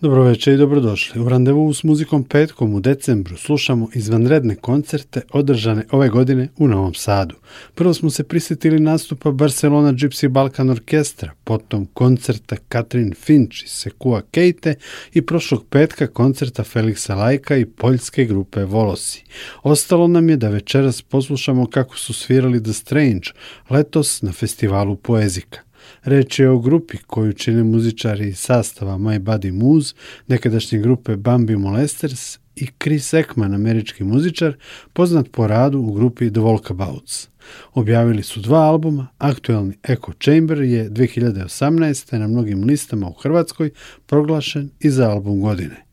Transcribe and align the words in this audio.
Dobro 0.00 0.22
večer 0.22 0.54
i 0.54 0.56
dobrodošli. 0.56 1.20
U 1.20 1.28
randevu 1.28 1.74
s 1.74 1.82
muzikom 1.82 2.24
petkom 2.24 2.74
u 2.74 2.80
decembru 2.80 3.36
slušamo 3.36 3.88
izvanredne 3.94 4.54
koncerte 4.56 5.20
održane 5.30 5.84
ove 5.90 6.08
godine 6.08 6.48
u 6.56 6.68
Novom 6.68 6.94
Sadu. 6.94 7.34
Prvo 7.74 7.94
smo 7.94 8.10
se 8.10 8.24
prisjetili 8.24 8.80
nastupa 8.80 9.30
Barcelona 9.30 9.92
Gypsy 9.92 10.28
Balkan 10.28 10.70
Orkestra, 10.70 11.32
potom 11.44 11.86
koncerta 11.86 12.56
Katrin 12.68 13.14
Finch 13.14 13.64
i 13.64 13.68
Sekua 13.68 14.22
Kejte 14.30 14.74
i 15.12 15.22
prošlog 15.22 15.66
petka 15.70 16.06
koncerta 16.06 16.64
Felixa 16.64 17.14
Lajka 17.14 17.56
i 17.56 17.66
poljske 17.66 18.24
grupe 18.24 18.64
Volosi. 18.64 19.24
Ostalo 19.62 20.08
nam 20.08 20.28
je 20.28 20.36
da 20.36 20.48
večeras 20.48 21.02
poslušamo 21.02 21.66
kako 21.66 21.96
su 21.96 22.12
svirali 22.12 22.62
The 22.62 22.72
Strange 22.72 23.30
letos 23.70 24.22
na 24.22 24.32
festivalu 24.32 24.96
Poezika. 24.96 25.67
Reč 26.02 26.38
je 26.38 26.50
o 26.50 26.58
grupi 26.58 26.96
koju 27.06 27.32
čine 27.32 27.64
muzičari 27.64 28.28
iz 28.28 28.38
sastava 28.38 28.98
My 28.98 29.18
Buddy 29.20 29.52
Moose, 29.52 29.94
nekadašnje 30.26 30.78
grupe 30.78 31.16
Bambi 31.16 31.56
Molesters 31.56 32.38
i 32.56 32.66
Chris 32.82 33.14
Ekman, 33.14 33.54
američki 33.54 34.04
muzičar, 34.04 34.56
poznat 34.92 35.26
po 35.32 35.46
radu 35.46 35.78
u 35.78 35.92
grupi 35.92 36.32
The 36.32 36.40
Walkabouts. 36.40 37.28
Objavili 37.74 38.22
su 38.22 38.40
dva 38.40 38.58
albuma, 38.58 39.06
aktualni 39.18 39.74
Echo 39.82 40.12
Chamber 40.12 40.60
je 40.60 40.90
2018. 40.90 42.18
na 42.18 42.28
mnogim 42.28 42.64
listama 42.64 43.08
u 43.08 43.12
Hrvatskoj 43.12 43.70
proglašen 44.06 44.70
i 44.80 44.90
za 44.90 45.10
album 45.10 45.40
godine. 45.40 45.84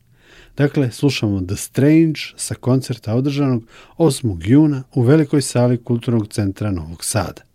Dakle, 0.56 0.90
slušamo 0.90 1.40
The 1.40 1.56
Strange 1.56 2.20
sa 2.36 2.54
koncerta 2.54 3.14
održanog 3.14 3.64
8. 3.98 4.38
juna 4.44 4.82
u 4.94 5.02
velikoj 5.02 5.42
sali 5.42 5.84
Kulturnog 5.84 6.28
centra 6.28 6.70
Novog 6.70 7.04
Sada. 7.04 7.45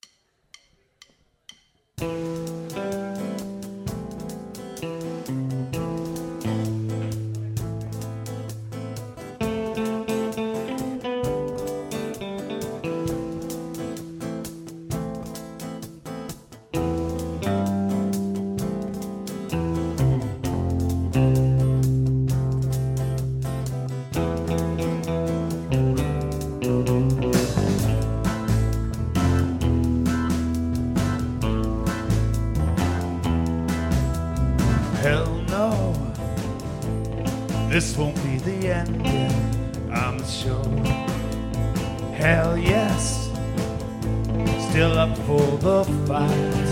still 44.72 44.98
up 44.98 45.18
for 45.28 45.58
the 45.58 45.84
fight. 46.08 46.70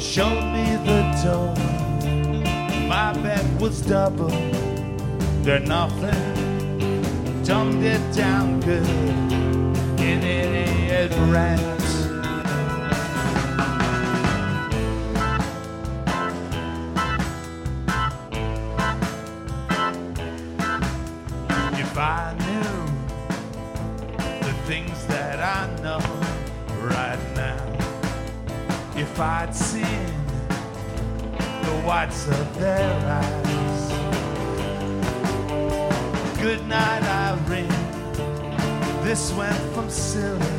Show 0.00 0.30
me 0.52 0.76
the 0.86 1.00
door. 1.24 1.52
My 2.86 3.12
bet 3.12 3.44
was 3.60 3.80
double. 3.82 4.30
They're 5.42 5.58
nothing. 5.58 7.42
Dumbed 7.42 7.82
it 7.82 8.14
down 8.14 8.60
good. 8.60 8.86
And 9.98 10.22
it 10.22 11.10
ain't 11.10 11.34
right. 11.34 11.71
this 39.12 39.30
went 39.34 39.74
from 39.74 39.90
silly. 39.90 40.51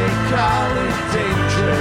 they 0.00 0.14
call 0.32 0.70
it 0.88 0.98
danger. 1.12 1.76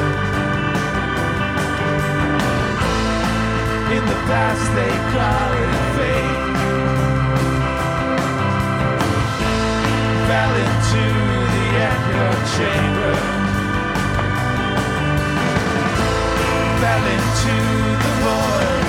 In 3.95 4.03
the 4.11 4.19
past, 4.29 4.65
they 4.79 4.95
call 5.13 5.51
it 5.65 5.75
fate. 5.95 6.47
Fell 10.27 10.53
into 10.65 11.03
the 11.55 11.65
echo 11.91 12.27
chamber. 12.55 13.15
Fell 16.81 17.05
into 17.15 17.55
the 18.03 18.11
void. 18.23 18.88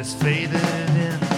has 0.00 0.14
faded 0.14 0.54
in. 0.96 1.29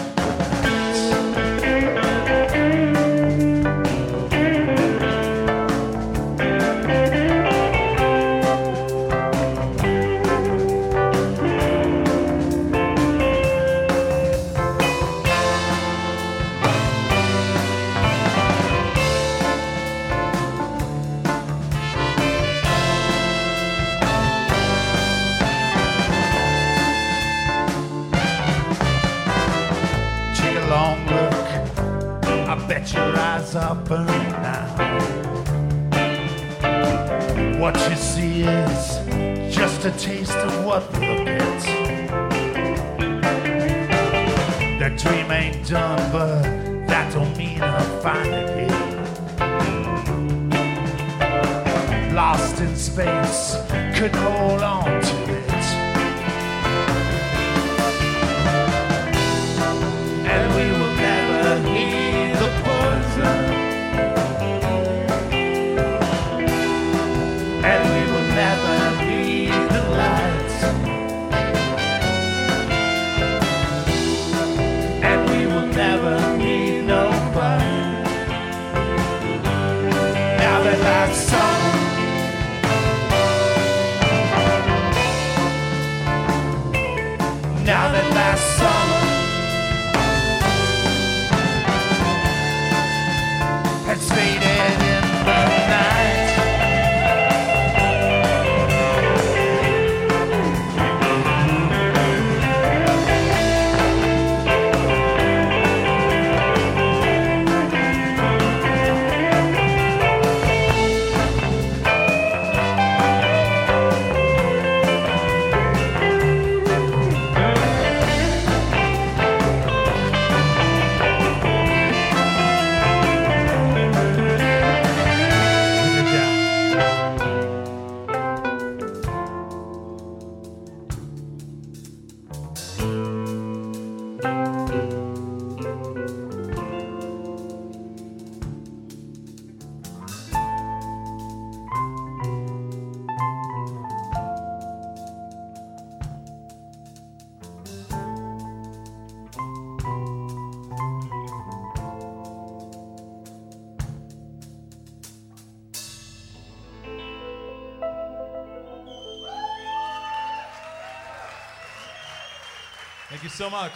so 163.43 163.51
much. 163.51 163.73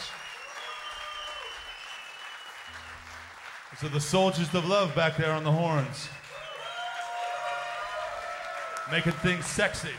So 3.81 3.89
the 3.89 3.99
soldiers 3.99 4.55
of 4.55 4.65
love 4.65 4.95
back 4.95 5.17
there 5.17 5.33
on 5.33 5.43
the 5.43 5.51
horns. 5.51 6.09
Making 8.93 9.11
things 9.11 9.45
sexy. 9.45 9.91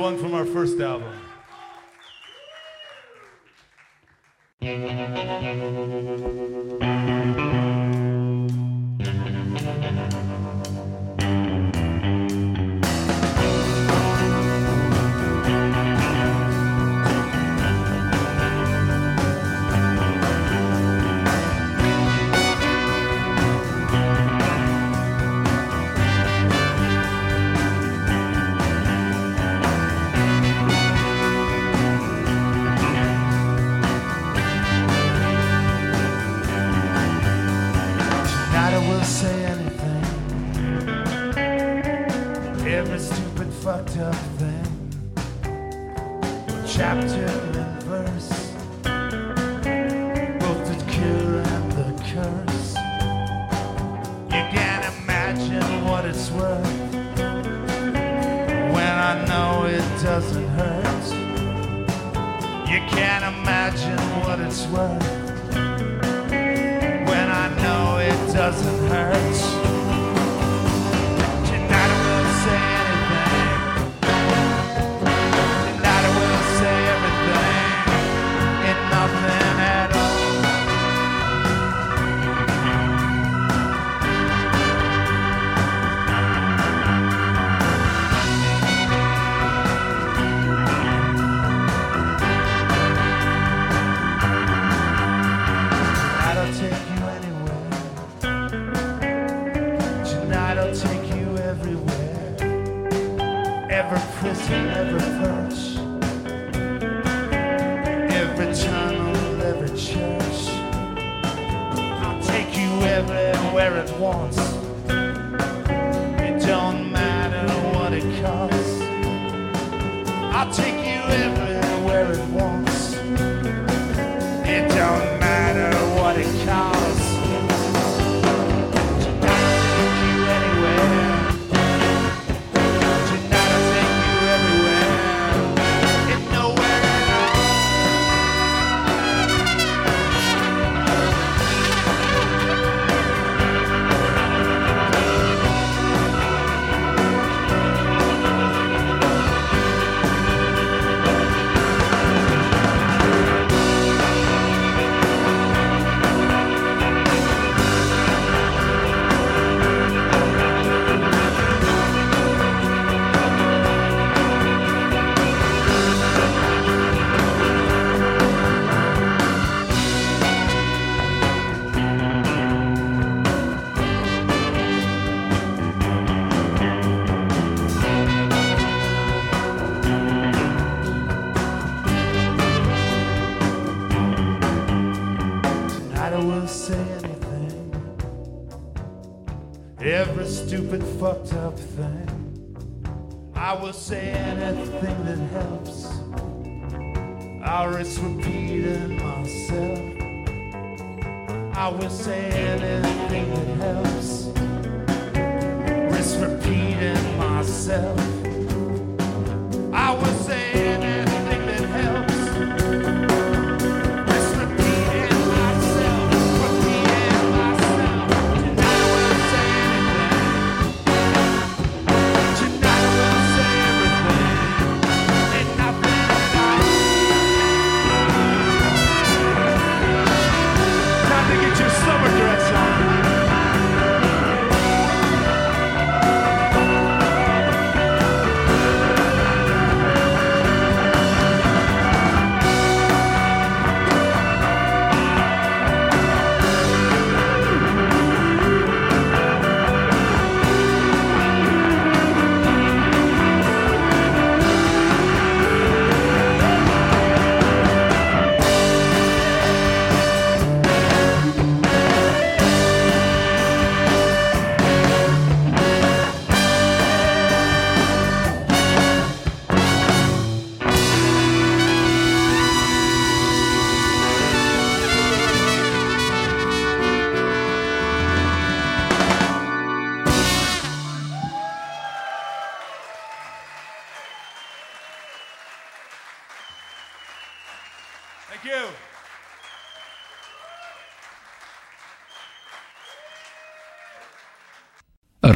one 0.00 0.16
from 0.16 0.34
our 0.34 0.46
first 0.46 0.80
album. 0.80 1.09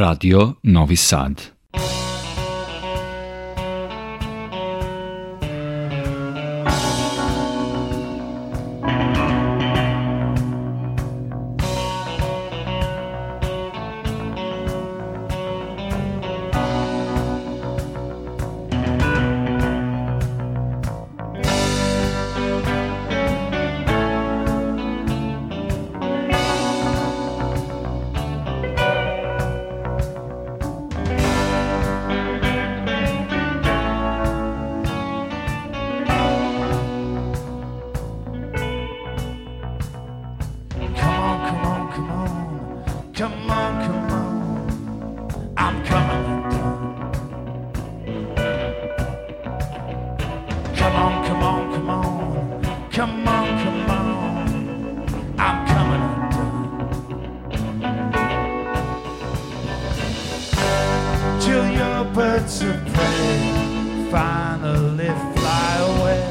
Radio 0.04 0.58
Novi 0.60 0.96
Sad. 0.96 1.53
Come 52.94 53.26
on, 53.26 53.46
come 53.58 53.90
on, 53.90 55.36
I'm 55.36 55.66
coming 55.66 56.02
undone. 56.12 57.00
Till 61.40 61.66
your 61.70 62.04
birds 62.14 62.62
of 62.62 62.86
prey 62.92 64.08
finally 64.12 65.12
fly 65.34 65.76
away. 65.90 66.22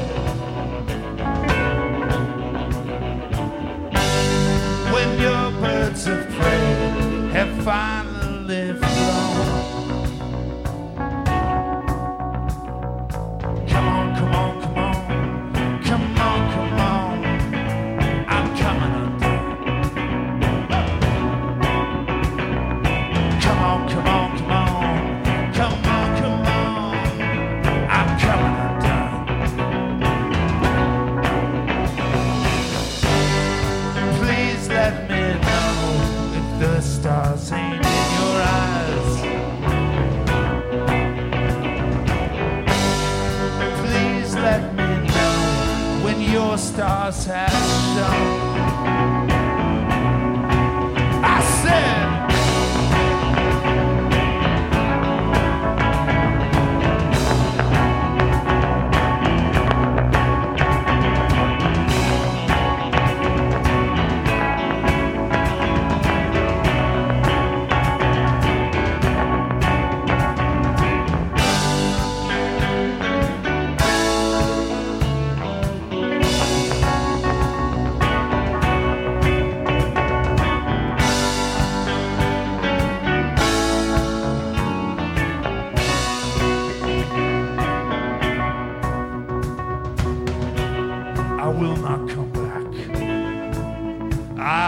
When 4.90 5.08
your 5.20 5.50
birds 5.60 6.06
of 6.06 6.26
prey 6.30 6.64
have 7.34 7.52
finally 7.62 8.03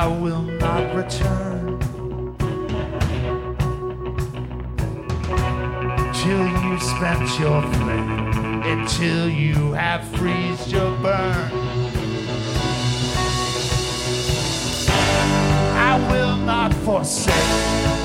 I 0.06 0.08
will 0.08 0.42
not 0.42 0.94
return 0.94 1.80
till 6.14 6.46
you 6.62 6.78
spent 6.78 7.40
your 7.40 7.60
flame, 7.72 8.62
until 8.62 9.28
you 9.28 9.72
have 9.72 10.06
freezed 10.16 10.70
your 10.70 10.96
burn. 10.98 11.50
I 15.74 16.08
will 16.12 16.36
not 16.36 16.72
forsake. 16.72 17.95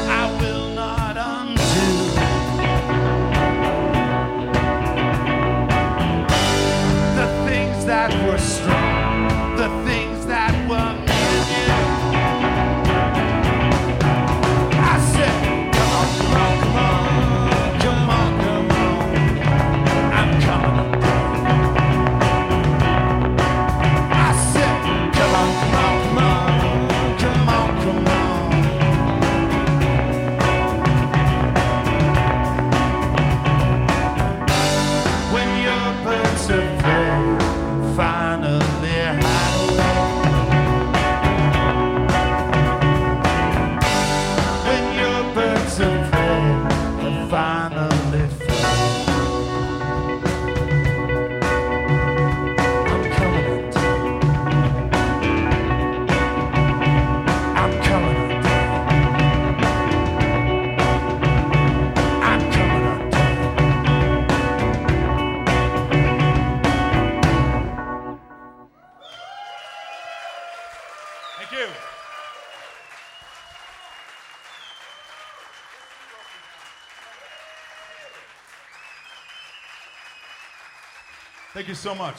Thank 81.53 81.67
you 81.67 81.75
so 81.75 81.93
much. 81.93 82.15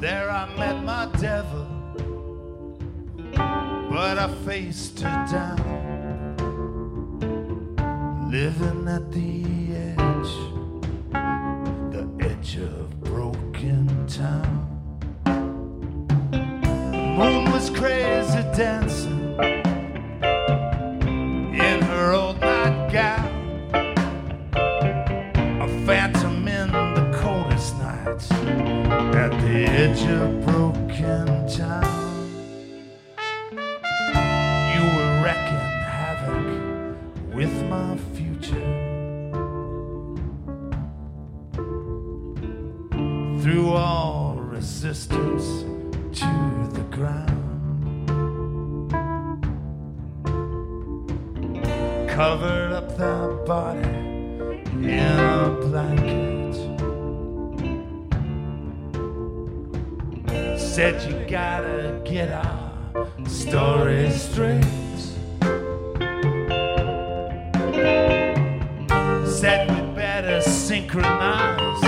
There 0.00 0.30
I 0.30 0.46
met 0.56 0.82
my 0.82 1.10
devil, 1.20 1.66
but 3.90 4.18
I 4.18 4.28
faced 4.46 5.00
her 5.00 5.26
down, 5.30 6.38
living 8.30 8.88
at 8.88 9.12
the 9.12 9.59
synchronize 70.90 71.80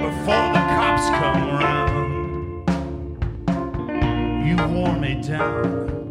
before 0.00 0.48
the 0.52 0.62
cops 0.76 1.08
come 1.10 1.42
around, 1.48 2.08
You 4.46 4.56
wore 4.68 4.94
me 4.94 5.14
down. 5.22 6.07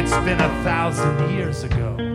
It's 0.00 0.16
been 0.24 0.40
a 0.40 0.48
thousand 0.64 1.30
years 1.30 1.62
ago. 1.62 2.09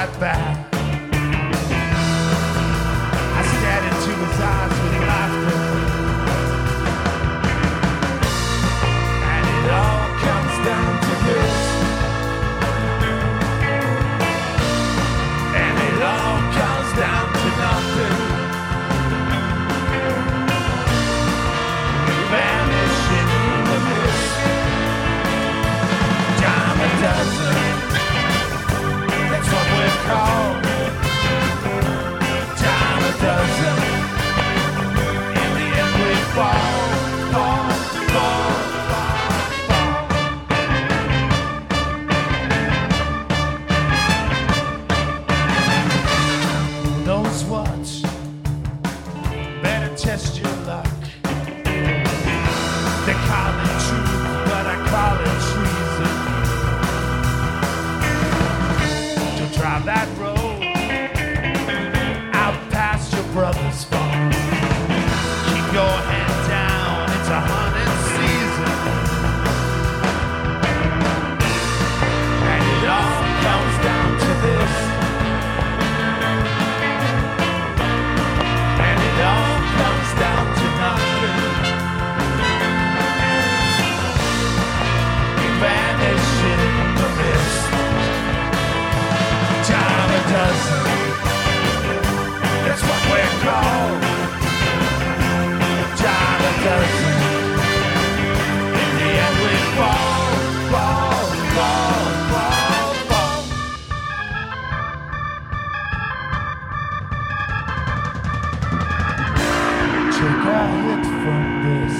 That. 0.00 0.18
back. 0.18 0.79
take 110.20 110.28
a 110.28 110.66
hit 110.82 111.06
from 111.22 111.44
this. 111.64 111.96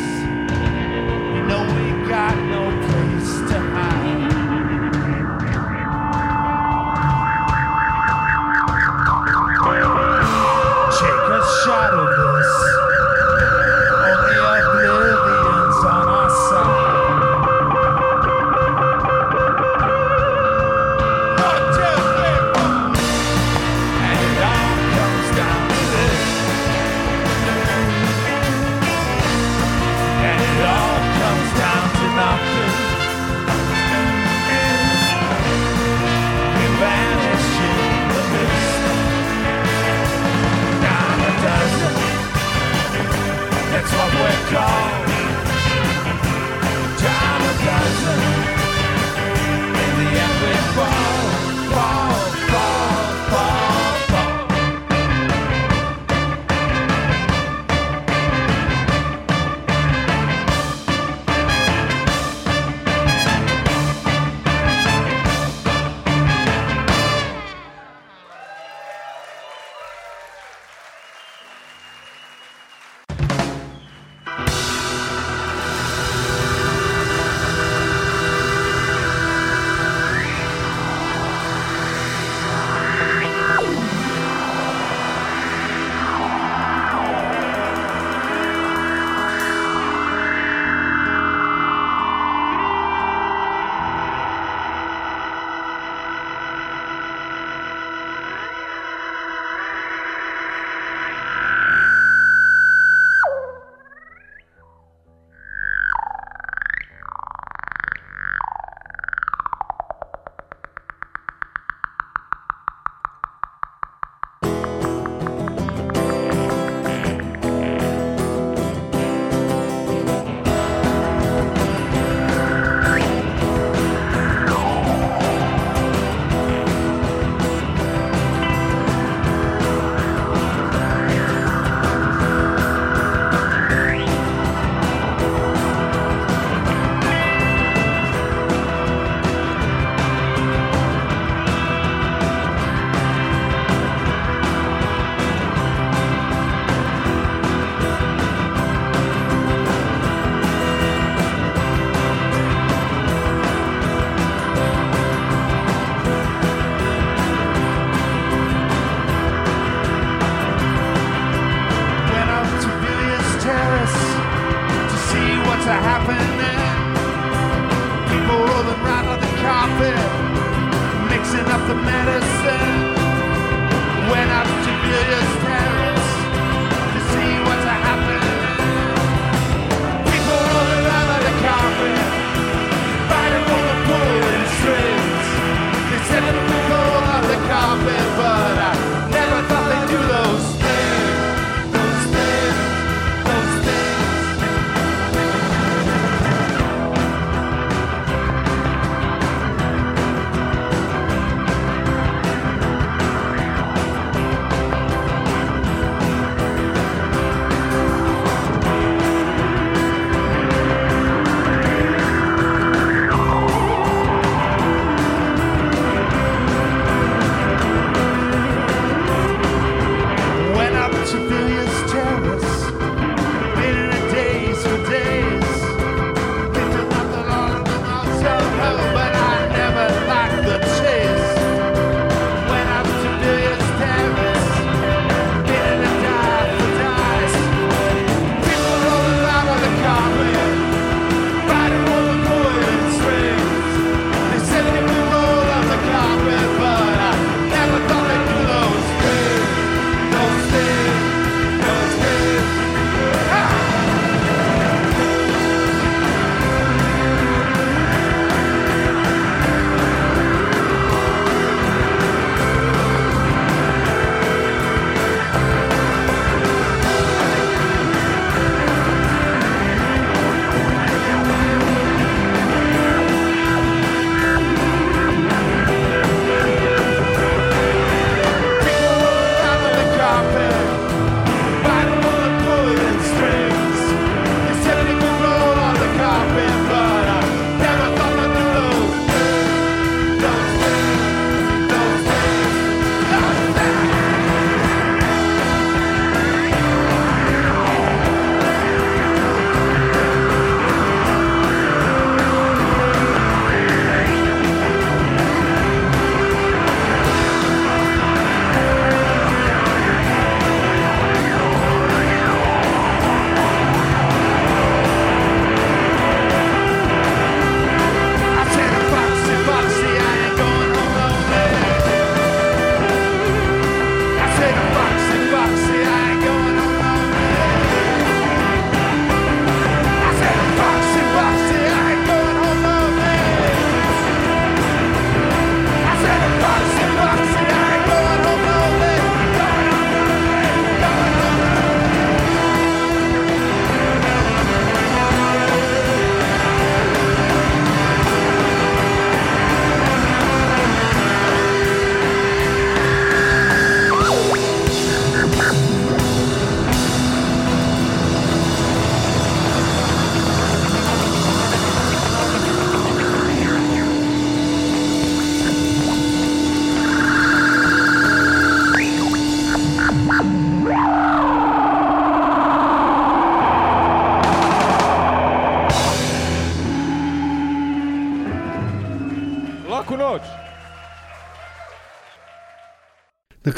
You 1.35 1.43
know 1.49 1.63
we 1.75 2.07
got 2.07 2.37
no 2.55 2.65
place 2.87 3.51
to 3.51 3.59
hide. 3.59 4.30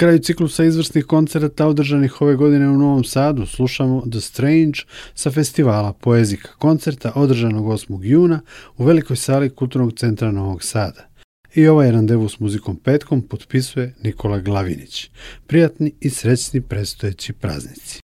kraju 0.02 0.18
ciklusa 0.18 0.64
izvrsnih 0.64 1.04
koncerata 1.04 1.66
održanih 1.66 2.22
ove 2.22 2.36
godine 2.36 2.68
u 2.68 2.78
Novom 2.78 3.04
Sadu 3.04 3.46
slušamo 3.46 4.02
The 4.10 4.20
Strange 4.20 4.78
sa 5.14 5.30
festivala 5.30 5.92
Poezika 5.92 6.48
koncerta 6.58 7.12
održanog 7.14 7.64
8. 7.64 7.98
juna 8.02 8.40
u 8.76 8.84
velikoj 8.84 9.16
sali 9.16 9.50
Kulturnog 9.50 9.92
centra 9.92 10.30
Novog 10.30 10.62
Sada. 10.62 11.08
I 11.54 11.66
ovaj 11.66 11.90
randevu 11.90 12.28
s 12.28 12.40
muzikom 12.40 12.76
petkom 12.76 13.22
potpisuje 13.22 13.94
Nikola 14.02 14.38
Glavinić. 14.38 15.10
Prijatni 15.46 15.92
i 16.00 16.10
srećni 16.10 16.60
predstojeći 16.60 17.32
praznici. 17.32 18.00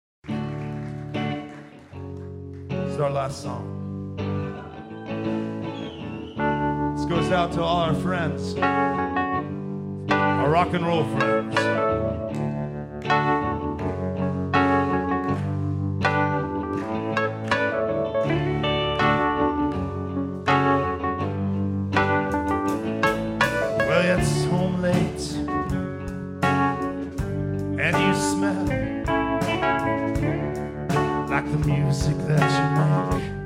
It's 2.70 3.00
our 3.00 3.12
last 3.12 3.42
song. 3.42 3.64
This 6.96 7.06
goes 7.10 7.32
out 7.32 7.56
to 7.56 7.62
all 7.62 7.90
our 7.90 8.02
friends. 8.04 8.56
my 10.44 10.50
rock 10.50 10.74
and 10.74 10.86
roll 10.86 11.06
friends. 11.06 11.56
Well, 23.88 24.20
it's 24.20 24.44
home 24.46 24.82
late, 24.82 25.24
and 27.80 27.96
you 28.04 28.14
smell 28.14 28.66
like 31.30 31.48
the 31.52 31.58
music 31.66 32.18
that 32.28 32.52
you 32.52 32.66
make. 33.32 33.43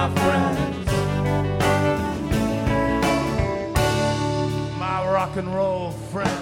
my 0.00 0.08
friends. 0.14 0.92
My 4.78 5.04
rock 5.12 5.36
and 5.36 5.54
roll 5.54 5.90
friends. 5.90 6.39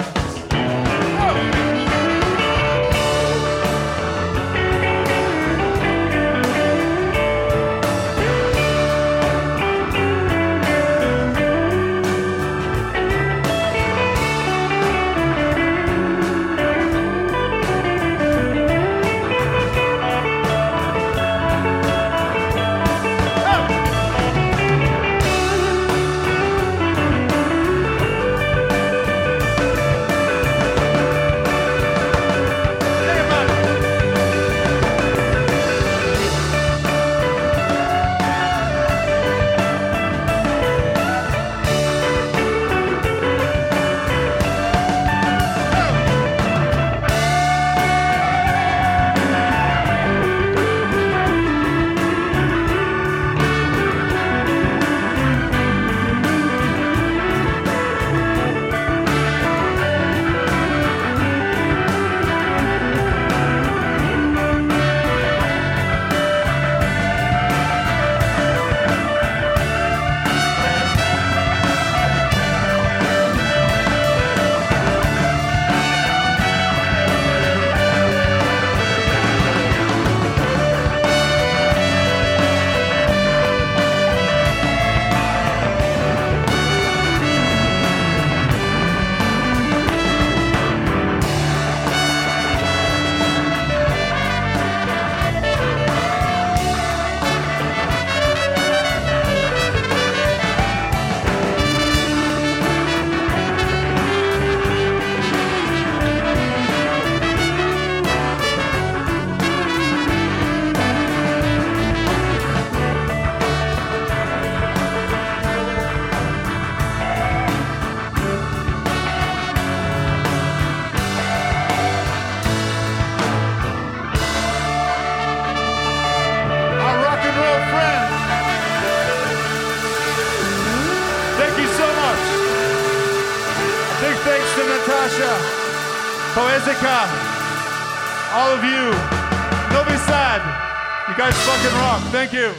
Thank 142.18 142.32
you. 142.32 142.57